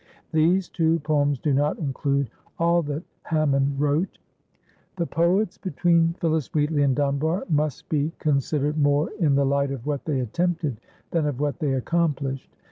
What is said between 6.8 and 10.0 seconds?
and Dunbar must be considered more in the light of